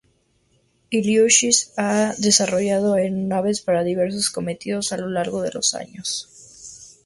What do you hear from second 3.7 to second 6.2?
diversos cometidos a lo largo de los años.